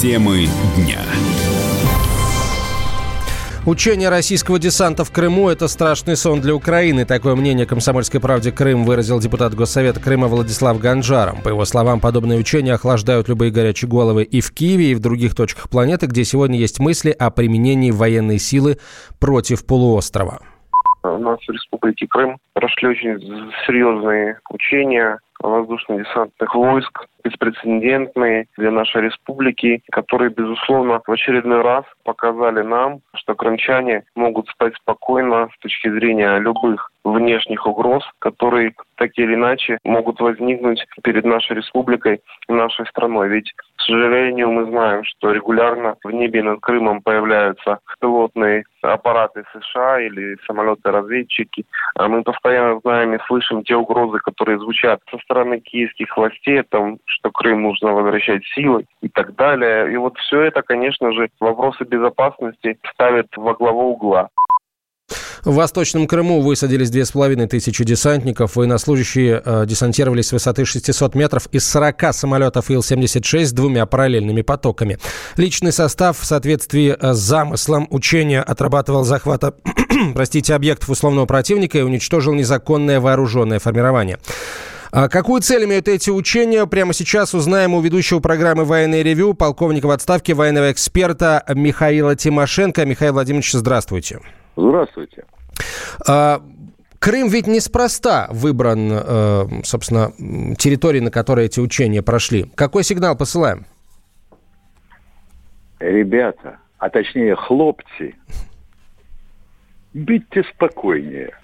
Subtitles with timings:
[0.00, 0.46] Темы
[0.78, 0.96] дня.
[3.66, 7.04] Учение российского десанта в Крыму– это страшный сон для Украины.
[7.04, 11.42] Такое мнение «Комсомольской правде Крым» выразил депутат Госсовета Крыма Владислав Ганжаром.
[11.42, 15.34] По его словам, подобные учения охлаждают любые горячие головы и в Киеве, и в других
[15.34, 18.78] точках планеты, где сегодня есть мысли о применении военной силы
[19.18, 20.40] против полуострова.
[21.02, 23.18] У нас в Республике Крым прошли очень
[23.66, 33.00] серьезные учения воздушно-десантных войск, беспрецедентные для нашей республики, которые, безусловно, в очередной раз показали нам,
[33.14, 39.78] что крымчане могут спать спокойно с точки зрения любых внешних угроз, которые так или иначе
[39.84, 43.28] могут возникнуть перед нашей республикой и нашей страной.
[43.28, 50.00] Ведь, к сожалению, мы знаем, что регулярно в небе над Крымом появляются пилотные аппараты США
[50.00, 51.64] или самолеты-разведчики.
[51.96, 56.98] А мы постоянно знаем и слышим те угрозы, которые звучат со стороны киевских властей, там,
[57.06, 59.92] что Крым нужно возвращать силой и так далее.
[59.92, 64.28] И вот все это, конечно же, вопросы безопасности ставят во главу угла.
[65.44, 68.56] В Восточном Крыму высадились две с половиной тысячи десантников.
[68.56, 74.98] Военнослужащие э, десантировались с высоты 600 метров из 40 самолетов Ил-76 с двумя параллельными потоками.
[75.36, 79.54] Личный состав в соответствии э, с замыслом учения отрабатывал захвата
[80.14, 84.18] простите, объектов условного противника и уничтожил незаконное вооруженное формирование.
[84.92, 89.86] А какую цель имеют эти учения, прямо сейчас узнаем у ведущего программы «Военный ревю» полковника
[89.86, 92.84] в отставке, военного эксперта Михаила Тимошенко.
[92.84, 94.16] Михаил Владимирович, здравствуйте.
[94.16, 94.39] Здравствуйте.
[96.06, 96.42] А,
[97.00, 100.12] Крым ведь неспроста выбран, э, собственно,
[100.56, 102.44] территорией, на которой эти учения прошли.
[102.54, 103.64] Какой сигнал посылаем?
[105.78, 108.14] Ребята, а точнее хлопцы,
[109.94, 111.34] будьте спокойнее.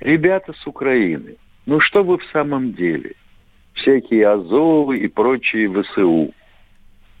[0.00, 3.14] Ребята с Украины, ну что вы в самом деле?
[3.74, 6.34] Всякие Азовы и прочие ВСУ.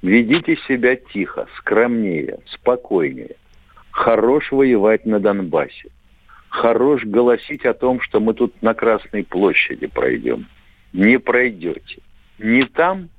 [0.02, 3.36] Ведите себя тихо, скромнее, спокойнее.
[4.00, 5.90] Хорош воевать на Донбассе.
[6.48, 10.46] Хорош голосить о том, что мы тут на Красной площади пройдем.
[10.94, 12.00] Не пройдете.
[12.38, 13.10] Ни там,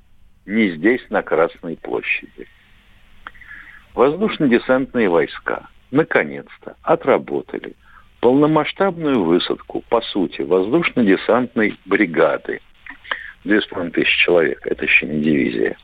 [0.44, 2.48] ни здесь, на Красной площади.
[3.94, 7.74] Воздушно-десантные войска наконец-то отработали
[8.18, 12.60] полномасштабную высадку, по сути, воздушно-десантной бригады.
[13.44, 15.76] Две с половиной тысячи человек, это еще не дивизия.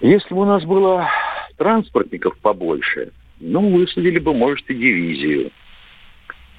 [0.00, 1.08] Если бы у нас было
[1.56, 5.50] транспортников побольше, ну, высадили бы, может, и дивизию.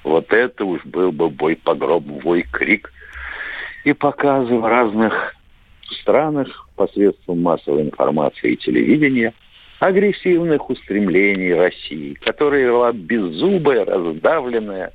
[0.04, 2.92] Вот это уж был бы бой погроб, бой крик.
[3.84, 5.34] И показы в разных
[6.00, 9.34] странах посредством массовой информации и телевидения–
[9.80, 14.92] агрессивных устремлений России, которая была беззубая, раздавленная,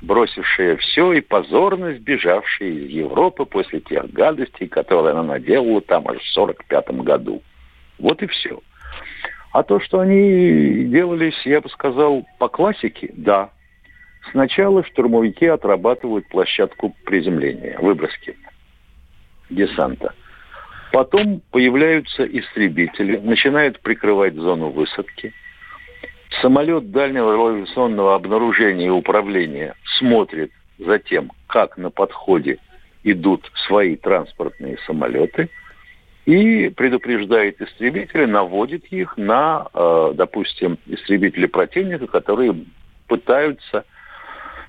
[0.00, 6.16] бросившая все и позорно сбежавшая из Европы после тех гадостей, которые она наделала там аж
[6.16, 7.42] в 1945 году.
[7.98, 8.60] Вот и все.
[9.54, 13.50] А то, что они делались, я бы сказал, по классике, да.
[14.32, 18.36] Сначала штурмовики отрабатывают площадку приземления, выброски
[19.48, 20.12] десанта–
[20.94, 25.32] Потом появляются истребители, начинают прикрывать зону высадки.
[26.40, 32.58] Самолет дальнего радиационного обнаружения и управления смотрит за тем, как на подходе
[33.02, 35.50] идут свои транспортные самолеты
[36.26, 42.54] и предупреждает истребителя, наводит их на, э, допустим, истребители противника, которые
[43.08, 43.84] пытаются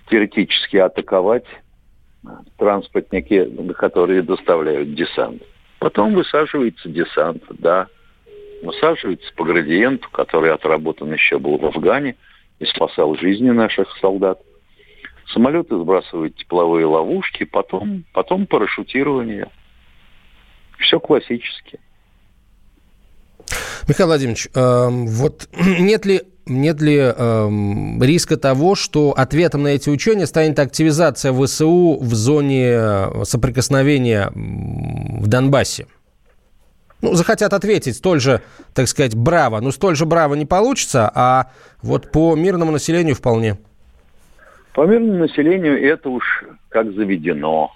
[0.10, 1.46] теоретически атаковать
[2.58, 5.44] транспортники, которые доставляют десант.
[5.80, 7.88] Потом высаживается десант, да.
[8.64, 12.16] Высаживается по градиенту, который отработан еще был в Афгане
[12.60, 14.40] и спасал жизни наших солдат.
[15.28, 19.50] Самолеты сбрасывают тепловые ловушки, потом, потом парашютирование.
[20.80, 21.80] Все классически.
[23.88, 25.48] Михаил Владимирович, э, вот
[25.80, 27.50] нет ли нет ли э,
[28.02, 35.28] риска того, что ответом на эти учения станет активизация ВСУ в зоне э, соприкосновения в
[35.28, 35.88] Донбассе?
[37.02, 38.42] Ну, захотят ответить столь же,
[38.74, 39.60] так сказать, браво.
[39.60, 41.52] Ну, столь же браво не получится, а
[41.82, 43.58] вот по мирному населению вполне.
[44.74, 47.72] По мирному населению это уж как заведено.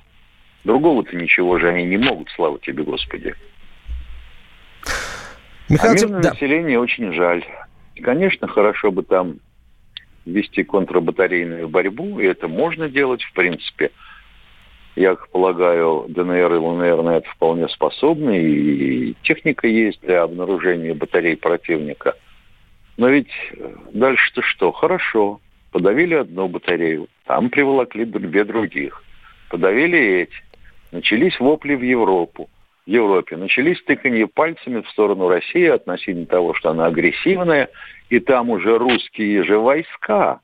[0.64, 3.34] Другого-то ничего же они не могут, слава тебе, Господи.
[5.70, 6.30] Михаил, а мирное да.
[6.32, 7.46] население очень жаль.
[7.96, 9.40] И, конечно, хорошо бы там
[10.26, 13.92] вести контрбатарейную борьбу, и это можно делать, в принципе.
[14.96, 21.38] Я полагаю, ДНР и ЛНР на это вполне способны, и техника есть для обнаружения батарей
[21.38, 22.16] противника.
[22.98, 23.32] Но ведь
[23.94, 24.72] дальше-то что?
[24.72, 25.40] Хорошо,
[25.72, 29.04] подавили одну батарею, там приволокли две других.
[29.50, 30.49] Подавили эти.
[30.92, 32.50] Начались вопли в Европу.
[32.86, 37.70] Европе начались тыканье пальцами в сторону России относительно того, что она агрессивная,
[38.10, 40.40] и там уже русские же войска,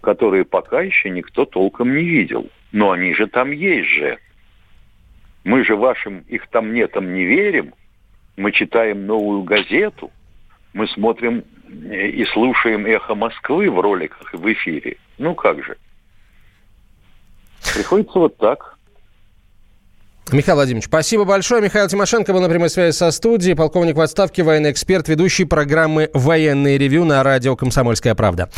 [0.00, 2.50] которые пока еще никто толком не видел.
[2.72, 4.18] Но они же там есть же.
[5.44, 7.72] Мы же вашим их там нетом не верим.
[8.36, 10.10] Мы читаем новую газету.
[10.72, 14.96] Мы смотрим и слушаем «Эхо Москвы» в роликах и в эфире.
[15.18, 15.76] Ну как же.
[17.74, 18.77] Приходится вот так.
[20.30, 21.62] Михаил Владимирович, спасибо большое.
[21.62, 23.54] Михаил Тимошенко был на прямой связи со студией.
[23.54, 28.50] Полковник в отставке, военный эксперт, ведущий программы «Военные ревю» на радио «Комсомольская правда».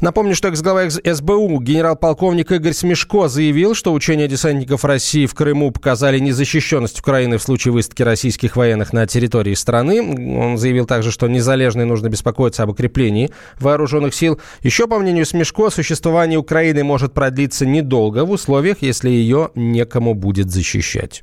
[0.00, 6.18] Напомню, что экс-глава СБУ генерал-полковник Игорь Смешко заявил, что учения десантников России в Крыму показали
[6.18, 10.00] незащищенность Украины в случае выставки российских военных на территории страны.
[10.00, 14.40] Он заявил также, что незалежно нужно беспокоиться об укреплении вооруженных сил.
[14.62, 20.50] Еще, по мнению Смешко, существование Украины может продлиться недолго в условиях, если ее некому будет
[20.50, 21.22] защищать делать.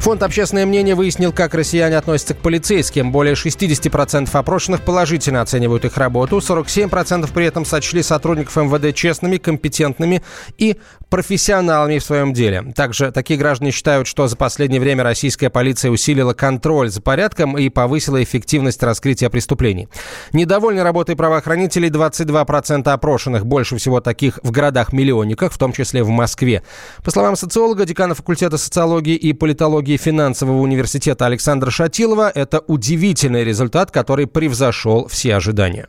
[0.00, 3.12] Фонд «Общественное мнение» выяснил, как россияне относятся к полицейским.
[3.12, 10.22] Более 60% опрошенных положительно оценивают их работу, 47% при этом сочли сотрудников МВД честными, компетентными
[10.56, 10.76] и
[11.10, 12.72] профессионалами в своем деле.
[12.74, 17.68] Также такие граждане считают, что за последнее время российская полиция усилила контроль за порядком и
[17.68, 19.88] повысила эффективность раскрытия преступлений.
[20.32, 26.62] Недовольны работой правоохранителей 22% опрошенных, больше всего таких в городах-миллионниках, в том числе в Москве.
[27.04, 33.90] По словам социолога, декана факультета социологии и политологии финансового университета Александра Шатилова, это удивительный результат,
[33.90, 35.88] который превзошел все ожидания.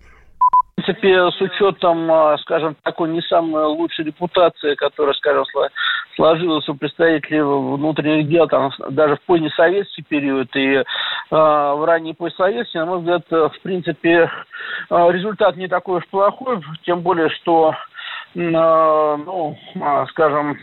[0.79, 5.43] Принципе, с учетом, а, скажем, такой не самой лучшей репутации, которая, скажем,
[6.15, 10.83] сложилась у представителей внутренних дел, там, даже в позднесоветский период и э,
[11.31, 14.31] в ранний постсоветский, на мой взгляд, в принципе,
[14.89, 17.73] результат не такой уж плохой, тем более, что,
[18.35, 19.57] э, ну,
[20.11, 20.57] скажем,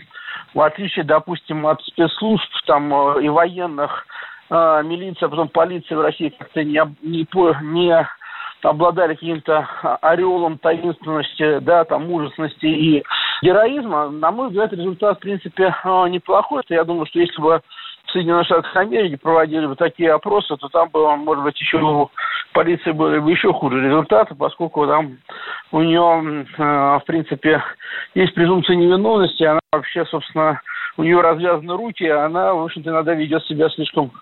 [0.54, 4.06] в отличие, допустим, от спецслужб там и военных,
[4.48, 7.26] э, милиция, а потом полиция в России как-то не, не,
[7.62, 8.06] не
[8.62, 9.68] обладали каким-то
[10.02, 13.04] ореолом таинственности, да, там, мужественности и
[13.42, 16.62] героизма, на мой взгляд, результат, в принципе, э, неплохой.
[16.68, 17.60] Я думаю, что если бы
[18.06, 22.10] в Соединенных Штатах Америки проводили бы такие опросы, то там бы, может быть, еще у
[22.52, 25.18] полиции были бы еще хуже результаты, поскольку там
[25.72, 27.62] у нее, э, в принципе,
[28.14, 30.60] есть презумпция невиновности, она вообще, собственно,
[30.96, 34.12] у нее развязаны руки, она, в общем-то, иногда ведет себя слишком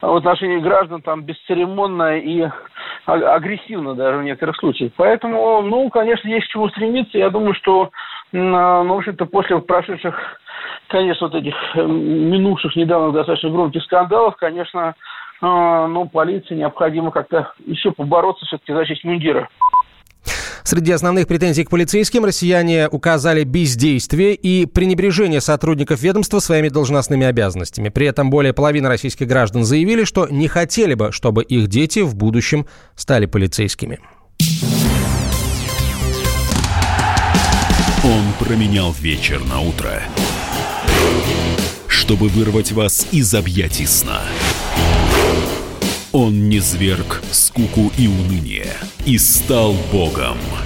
[0.00, 2.48] в отношении граждан там бесцеремонно и
[3.06, 4.92] агрессивно даже в некоторых случаях.
[4.96, 7.18] Поэтому, ну, конечно, есть к чему стремиться.
[7.18, 7.90] Я думаю, что,
[8.32, 10.14] ну, в общем-то, после прошедших
[10.88, 14.94] конечно, вот этих э, минувших недавно достаточно громких скандалов, конечно,
[15.42, 15.46] э,
[15.86, 19.48] ну, полиции необходимо как-то еще побороться все-таки за честь мундира.
[20.66, 27.88] Среди основных претензий к полицейским россияне указали бездействие и пренебрежение сотрудников ведомства своими должностными обязанностями.
[27.88, 32.16] При этом более половины российских граждан заявили, что не хотели бы, чтобы их дети в
[32.16, 32.66] будущем
[32.96, 34.00] стали полицейскими.
[38.04, 40.02] Он променял вечер на утро
[42.06, 44.22] чтобы вырвать вас из объятий сна.
[46.12, 48.72] Он не зверг скуку и уныние
[49.04, 50.38] и стал богом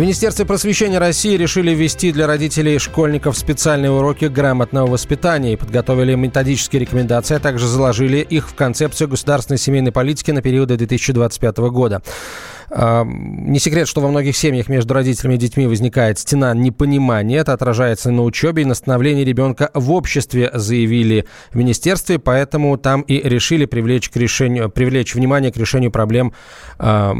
[0.00, 5.56] В Министерстве просвещения России решили ввести для родителей и школьников специальные уроки грамотного воспитания и
[5.56, 10.78] подготовили методические рекомендации, а также заложили их в концепцию государственной семейной политики на период до
[10.78, 12.00] 2025 года.
[12.70, 17.38] Не секрет, что во многих семьях между родителями и детьми возникает стена непонимания.
[17.38, 22.18] Это отражается на учебе и на становлении ребенка в обществе, заявили в министерстве.
[22.18, 26.32] Поэтому там и решили привлечь, к решению, привлечь внимание к решению проблем
[26.78, 27.12] э,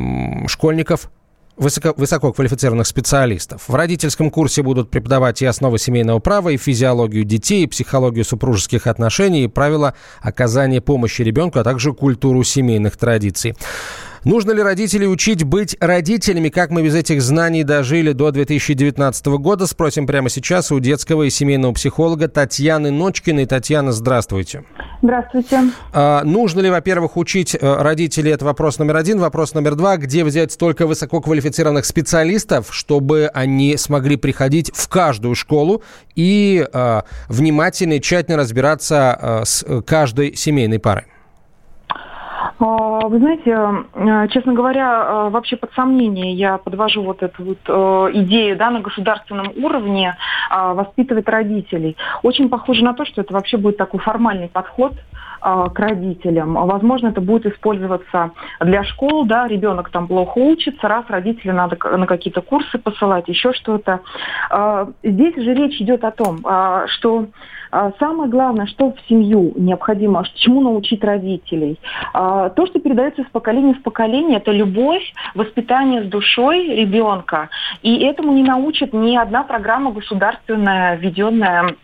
[0.47, 1.11] школьников
[1.61, 3.69] высоко, высококвалифицированных специалистов.
[3.69, 8.87] В родительском курсе будут преподавать и основы семейного права, и физиологию детей, и психологию супружеских
[8.87, 13.55] отношений, и правила оказания помощи ребенку, а также культуру семейных традиций.
[14.25, 16.51] Нужно ли родителей учить быть родителями?
[16.51, 19.67] Как мы без этих знаний дожили до 2019 года?
[19.67, 23.47] Спросим прямо сейчас у детского и семейного психолога Татьяны Ночкиной.
[23.47, 24.65] Татьяна, здравствуйте.
[25.01, 25.61] Здравствуйте.
[25.95, 28.33] А, нужно ли, во-первых, учить э, родителей?
[28.33, 29.19] Это вопрос номер один.
[29.21, 29.97] Вопрос номер два.
[29.97, 35.83] Где взять столько высококвалифицированных специалистов, чтобы они смогли приходить в каждую школу
[36.15, 41.05] и а, внимательно и тщательно разбираться а, с каждой семейной парой?
[42.59, 47.59] А, вы знаете, э, честно говоря, э, вообще под сомнение я подвожу вот эту вот
[47.67, 50.17] э, идею да, на государственном уровне
[50.51, 51.97] воспитывать родителей.
[52.23, 54.95] Очень похоже на то, что это вообще будет такой формальный подход
[55.41, 56.55] к родителям.
[56.55, 62.07] Возможно, это будет использоваться для школ, да, ребенок там плохо учится, раз родители надо на
[62.07, 64.01] какие-то курсы посылать, еще что-то.
[65.03, 66.45] Здесь же речь идет о том,
[66.89, 67.27] что
[67.99, 71.79] самое главное, что в семью необходимо, чему научить родителей.
[72.13, 75.03] А, то, что передается из поколения в поколение, это любовь,
[75.35, 77.49] воспитание с душой ребенка.
[77.83, 81.77] И этому не научит ни одна программа государственная, введенная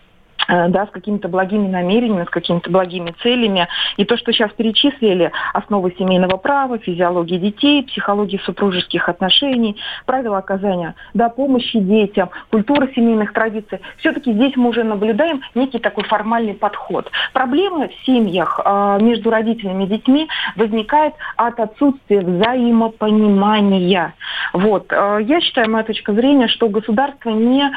[0.48, 3.68] да, с какими-то благими намерениями, с какими-то благими целями.
[3.96, 10.94] И то, что сейчас перечислили, основы семейного права, физиологии детей, психологии супружеских отношений, правила оказания
[11.14, 17.10] да, помощи детям, культура семейных традиций, все-таки здесь мы уже наблюдаем некий такой формальный подход.
[17.32, 24.14] Проблемы в семьях э, между родителями и детьми возникает от отсутствия взаимопонимания.
[24.52, 24.86] Вот.
[24.90, 27.70] Э, я считаю, моя точка зрения, что государство не,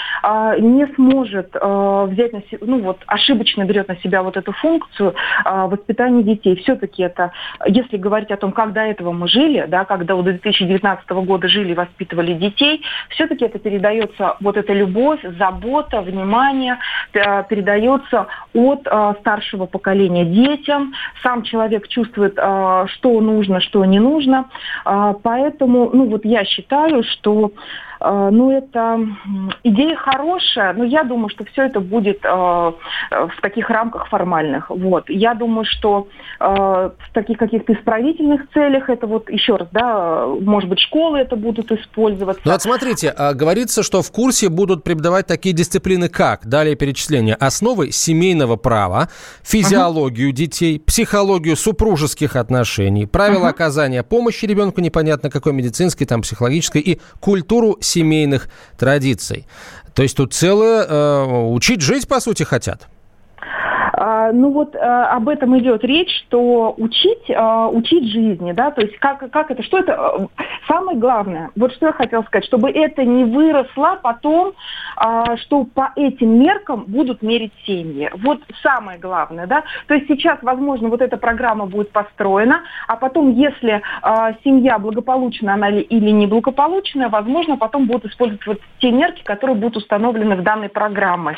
[0.59, 5.13] не сможет взять на себя ну вот ошибочно берет на себя вот эту функцию
[5.45, 6.55] э, воспитания детей.
[6.57, 7.31] Все-таки это,
[7.65, 11.71] если говорить о том, как до этого мы жили, да, когда до 2019 года жили
[11.71, 16.77] и воспитывали детей, все-таки это передается, вот эта любовь, забота, внимание
[17.13, 20.93] э, передается от э, старшего поколения детям.
[21.23, 24.49] Сам человек чувствует, э, что нужно, что не нужно.
[24.85, 27.51] Э, поэтому, ну вот я считаю, что
[28.01, 28.99] ну, это
[29.63, 34.69] идея хорошая, но я думаю, что все это будет э, в таких рамках формальных.
[34.69, 35.09] Вот.
[35.09, 36.07] Я думаю, что
[36.39, 41.35] э, в таких каких-то исправительных целях это вот, еще раз, да, может быть, школы это
[41.35, 42.41] будут использоваться.
[42.45, 47.35] Ну, вот смотрите, а, говорится, что в курсе будут преподавать такие дисциплины, как, далее перечисление,
[47.35, 49.09] основы семейного права,
[49.43, 50.33] физиологию uh-huh.
[50.33, 53.49] детей, психологию супружеских отношений, правила uh-huh.
[53.49, 59.48] оказания помощи ребенку, непонятно какой медицинской, там, психологической, и культуру семейных традиций.
[59.93, 62.88] То есть тут целое э, учить жить, по сути, хотят.
[64.29, 68.81] А, ну вот а, об этом идет речь, что учить, а, учить жизни, да, то
[68.81, 70.27] есть как, как это, что это,
[70.67, 74.53] самое главное, вот что я хотела сказать, чтобы это не выросло потом,
[75.38, 78.09] что по этим меркам будут мерить семьи.
[78.24, 83.31] Вот самое главное, да, то есть сейчас, возможно, вот эта программа будет построена, а потом,
[83.31, 83.81] если
[84.43, 90.36] семья благополучная она или неблагополучная, возможно, потом будут использовать вот те мерки, которые будут установлены
[90.36, 91.38] в данной программе.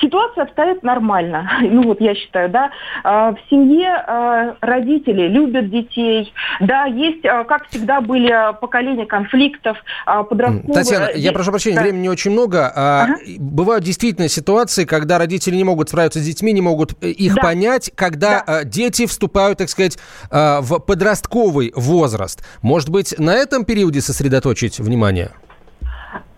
[0.00, 1.50] Ситуация обстоит нормально.
[1.72, 2.70] Ну вот я считаю, да.
[3.02, 6.32] А, в семье а, родители любят детей.
[6.60, 8.30] Да, есть, а, как всегда, были
[8.60, 10.74] поколения конфликтов, подростковые.
[10.74, 11.82] Татьяна, я прошу прощения, да.
[11.82, 12.70] времени очень много.
[12.74, 13.16] Ага.
[13.38, 17.42] Бывают действительно ситуации, когда родители не могут справиться с детьми, не могут э, их да.
[17.42, 18.64] понять, когда да.
[18.64, 19.98] дети вступают, так сказать,
[20.30, 22.44] в подростковый возраст.
[22.60, 25.30] Может быть, на этом периоде сосредоточить внимание?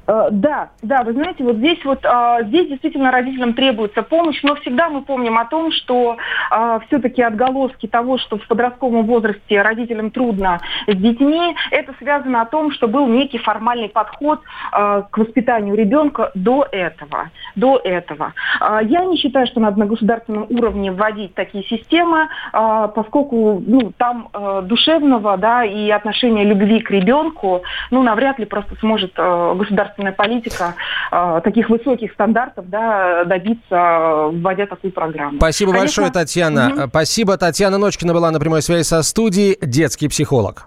[0.06, 4.54] Э, да, да, вы знаете, вот здесь вот а, здесь действительно родителям требуется помощь, но
[4.56, 6.16] всегда мы помним о том, что
[6.50, 12.46] а, все-таки отголоски того, что в подростковом возрасте родителям трудно с детьми, это связано о
[12.46, 14.40] том, что был некий формальный подход
[14.72, 18.34] а, к воспитанию ребенка до этого, до этого.
[18.82, 24.28] Я не считаю, что надо на государственном уровне вводить такие системы, поскольку ну, там
[24.64, 30.74] душевного, да, и отношения любви к ребенку, ну, навряд ли просто сможет государство государственная политика
[31.10, 35.38] э, таких высоких стандартов да, добиться, вводя такую программу.
[35.38, 36.68] Спасибо Конечно, большое, Татьяна.
[36.68, 36.88] Угу.
[36.88, 37.36] Спасибо.
[37.36, 40.66] Татьяна Ночкина была на прямой связи со студией, детский психолог.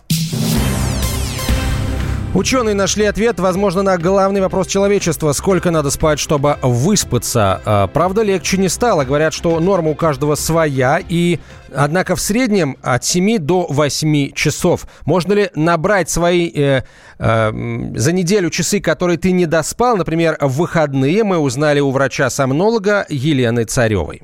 [2.33, 5.31] Ученые нашли ответ, возможно, на главный вопрос человечества.
[5.31, 7.61] Сколько надо спать, чтобы выспаться?
[7.65, 9.05] А, правда, легче не стало.
[9.05, 10.99] Говорят, что норма у каждого своя.
[11.07, 11.39] И,
[11.73, 14.85] однако, в среднем от 7 до 8 часов.
[15.05, 16.83] Можно ли набрать свои э,
[17.17, 19.95] э, за неделю часы, которые ты не доспал?
[19.95, 24.21] Например, в выходные мы узнали у врача-сомнолога Елены Царевой.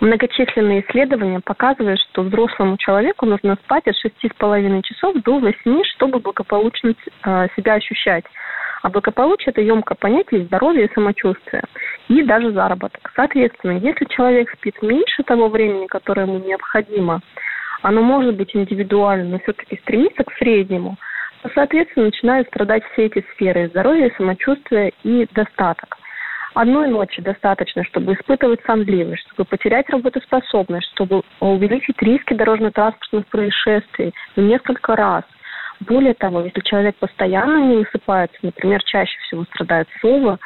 [0.00, 6.94] Многочисленные исследования показывают, что взрослому человеку нужно спать от 6,5 часов до 8, чтобы благополучно
[6.94, 8.24] э, себя ощущать.
[8.82, 11.64] А благополучие– это емкое понятие здоровья и самочувствия,
[12.08, 13.12] и даже заработок.
[13.14, 17.20] Соответственно, если человек спит меньше того времени, которое ему необходимо,
[17.82, 20.96] оно может быть индивидуальным, но все-таки стремится к среднему,
[21.42, 25.99] то, соответственно, начинают страдать все эти сферы– здоровье, самочувствие и достаток.
[26.54, 34.40] Одной ночи достаточно, чтобы испытывать сонливость, чтобы потерять работоспособность, чтобы увеличить риски дорожно-транспортных происшествий в
[34.40, 35.22] несколько раз.
[35.80, 40.38] Более того, если человек постоянно не высыпается, например, чаще всего страдает совы,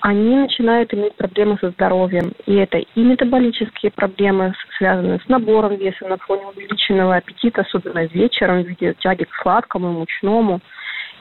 [0.00, 2.32] они начинают иметь проблемы со здоровьем.
[2.46, 8.62] И это и метаболические проблемы, связанные с набором веса на фоне увеличенного аппетита, особенно вечером
[8.62, 10.60] в виде тяги к сладкому и мучному.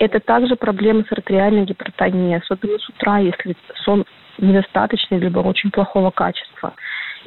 [0.01, 4.03] Это также проблемы с артериальной гипертонией, особенно с утра, если сон
[4.39, 6.74] недостаточный либо очень плохого качества.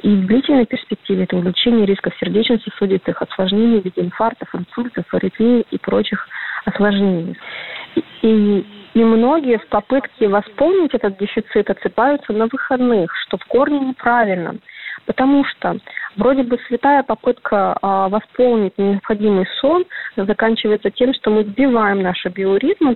[0.01, 5.77] И в длительной перспективе это увеличение риска сердечно-сосудистых осложнений в виде инфарктов, инсультов, аритмии и
[5.77, 6.27] прочих
[6.65, 7.37] осложнений.
[8.21, 14.57] И, и многие в попытке восполнить этот дефицит отсыпаются на выходных, что в корне неправильно.
[15.05, 15.77] Потому что
[16.15, 19.85] вроде бы святая попытка а, восполнить необходимый сон
[20.15, 22.95] заканчивается тем, что мы сбиваем наши биоритмы,